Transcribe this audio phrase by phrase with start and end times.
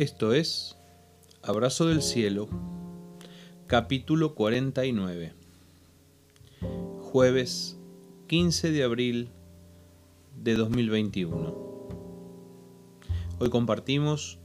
[0.00, 0.78] Esto es
[1.42, 2.48] Abrazo del Cielo,
[3.66, 5.34] capítulo 49,
[7.00, 7.78] jueves
[8.26, 9.28] 15 de abril
[10.42, 11.54] de 2021.
[13.40, 14.38] Hoy compartimos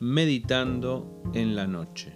[0.00, 2.14] Meditando en la noche.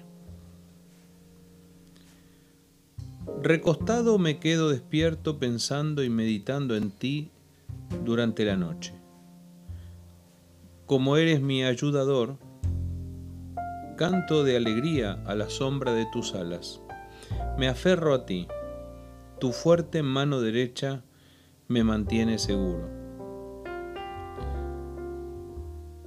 [3.42, 7.30] Recostado me quedo despierto pensando y meditando en ti
[8.06, 8.97] durante la noche
[10.88, 12.38] como eres mi ayudador,
[13.98, 16.80] canto de alegría a la sombra de tus alas.
[17.58, 18.48] Me aferro a ti,
[19.38, 21.04] tu fuerte mano derecha
[21.68, 22.88] me mantiene seguro.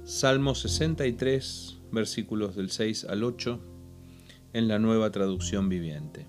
[0.02, 3.60] Salmo 63, versículos del 6 al 8,
[4.52, 6.26] en la nueva traducción viviente.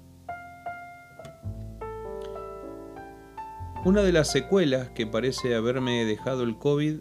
[3.84, 7.00] Una de las secuelas que parece haberme dejado el COVID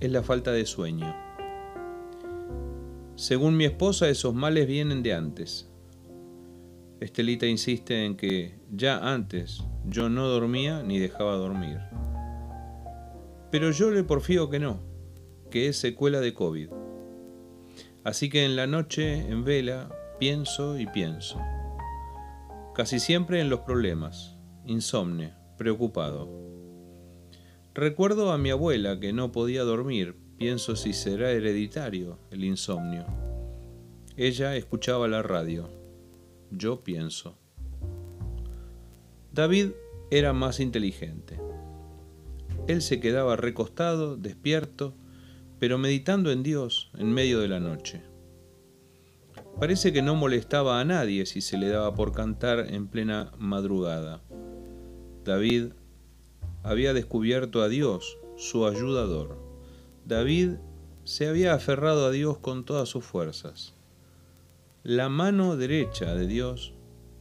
[0.00, 1.14] es la falta de sueño.
[3.16, 5.68] Según mi esposa, esos males vienen de antes.
[7.00, 11.78] Estelita insiste en que ya antes yo no dormía ni dejaba dormir.
[13.50, 14.80] Pero yo le porfío que no,
[15.50, 16.70] que es secuela de COVID.
[18.04, 21.40] Así que en la noche, en vela, pienso y pienso.
[22.74, 26.57] Casi siempre en los problemas, insomne, preocupado.
[27.78, 33.06] Recuerdo a mi abuela que no podía dormir, pienso si será hereditario el insomnio.
[34.16, 35.70] Ella escuchaba la radio,
[36.50, 37.38] yo pienso.
[39.32, 39.70] David
[40.10, 41.40] era más inteligente.
[42.66, 44.96] Él se quedaba recostado, despierto,
[45.60, 48.02] pero meditando en Dios en medio de la noche.
[49.60, 54.24] Parece que no molestaba a nadie si se le daba por cantar en plena madrugada.
[55.22, 55.74] David
[56.62, 59.38] había descubierto a Dios, su ayudador.
[60.04, 60.56] David
[61.04, 63.74] se había aferrado a Dios con todas sus fuerzas.
[64.82, 66.74] La mano derecha de Dios,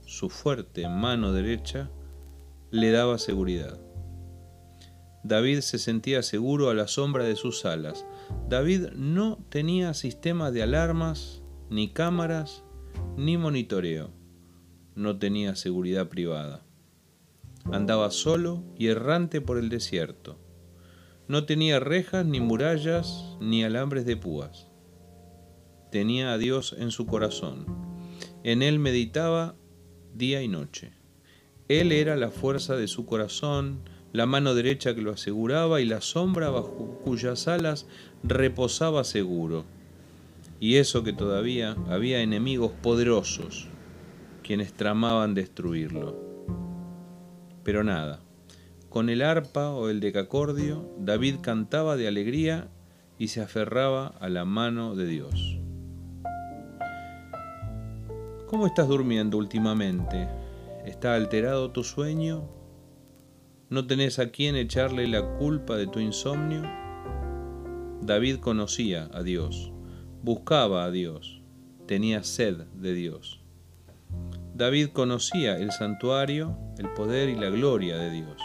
[0.06, 1.89] su fuerte mano derecha,
[2.72, 3.79] le daba seguridad.
[5.23, 8.06] David se sentía seguro a la sombra de sus alas.
[8.47, 12.63] David no tenía sistema de alarmas, ni cámaras,
[13.17, 14.12] ni monitoreo.
[14.95, 16.66] No tenía seguridad privada.
[17.72, 20.39] Andaba solo y errante por el desierto.
[21.28, 24.67] No tenía rejas, ni murallas, ni alambres de púas.
[25.91, 27.66] Tenía a Dios en su corazón.
[28.44, 29.56] En él meditaba
[30.13, 30.94] día y noche.
[31.67, 33.81] Él era la fuerza de su corazón,
[34.13, 37.85] la mano derecha que lo aseguraba y la sombra bajo cuyas alas
[38.23, 39.66] reposaba seguro.
[40.61, 43.67] Y eso que todavía había enemigos poderosos,
[44.44, 46.26] quienes tramaban destruirlo.
[47.67, 48.22] Pero nada,
[48.88, 52.69] con el arpa o el decacordio, David cantaba de alegría
[53.19, 55.59] y se aferraba a la mano de Dios.
[58.45, 60.29] ¿Cómo estás durmiendo últimamente?
[60.85, 62.47] ¿Está alterado tu sueño?
[63.69, 66.63] ¿No tenés a quién echarle la culpa de tu insomnio?
[68.01, 69.73] David conocía a Dios,
[70.23, 71.41] buscaba a Dios,
[71.85, 73.41] tenía sed de Dios.
[74.57, 78.41] David conocía el santuario, el poder y la gloria de Dios.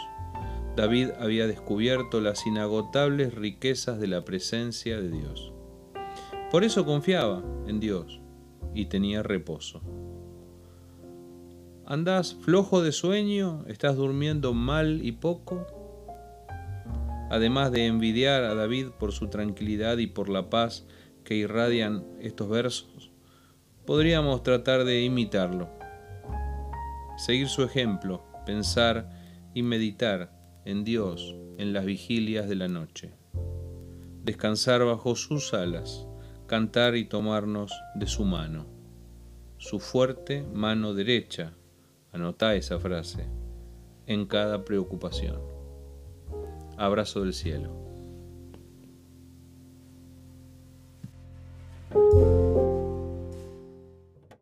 [0.75, 5.53] David había descubierto las inagotables riquezas de la presencia de Dios.
[6.51, 8.21] Por eso confiaba en Dios
[8.75, 9.81] y tenía reposo.
[11.87, 13.65] ¿Andás flojo de sueño?
[13.67, 15.65] ¿Estás durmiendo mal y poco?
[17.31, 20.85] Además de envidiar a David por su tranquilidad y por la paz
[21.23, 23.09] que irradian estos versos,
[23.87, 25.81] podríamos tratar de imitarlo
[27.17, 29.09] seguir su ejemplo, pensar
[29.53, 30.31] y meditar
[30.65, 33.13] en Dios en las vigilias de la noche,
[34.23, 36.07] descansar bajo sus alas,
[36.47, 38.65] cantar y tomarnos de su mano,
[39.57, 41.53] su fuerte mano derecha,
[42.11, 43.27] anotá esa frase,
[44.07, 45.39] en cada preocupación.
[46.77, 47.92] Abrazo del cielo.